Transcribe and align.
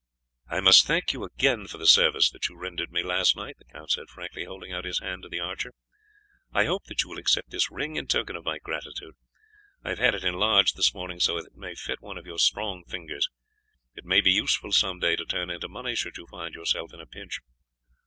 "I 0.49 0.61
must 0.61 0.87
thank 0.87 1.13
you 1.13 1.23
again 1.23 1.67
for 1.67 1.77
the 1.77 1.85
service 1.85 2.31
that 2.31 2.49
you 2.49 2.57
rendered 2.57 2.91
me 2.91 3.03
last 3.03 3.35
night," 3.35 3.57
the 3.59 3.65
count 3.65 3.91
said 3.91 4.09
frankly, 4.09 4.45
holding 4.45 4.73
out 4.73 4.83
his 4.83 4.97
hand 4.97 5.21
to 5.21 5.29
the 5.29 5.39
archer. 5.39 5.73
"I 6.51 6.65
hope 6.65 6.85
that 6.85 7.03
you 7.03 7.09
will 7.11 7.19
accept 7.19 7.51
this 7.51 7.69
ring 7.69 7.97
in 7.97 8.07
token 8.07 8.35
of 8.35 8.43
my 8.43 8.57
gratitude; 8.57 9.13
I 9.83 9.89
have 9.89 9.99
had 9.99 10.15
it 10.15 10.23
enlarged 10.23 10.75
this 10.75 10.95
morning 10.95 11.19
so 11.19 11.35
that 11.35 11.45
it 11.51 11.55
may 11.55 11.75
fit 11.75 12.01
one 12.01 12.17
of 12.17 12.25
your 12.25 12.39
strong 12.39 12.83
fingers. 12.83 13.29
It 13.93 14.03
may 14.03 14.21
be 14.21 14.31
useful 14.31 14.71
some 14.71 14.97
day 14.97 15.15
to 15.15 15.23
turn 15.25 15.51
into 15.51 15.69
money 15.69 15.93
should 15.93 16.17
you 16.17 16.25
find 16.25 16.55
yourself 16.55 16.91
in 16.95 16.99
a 16.99 17.05
pinch." 17.05 17.39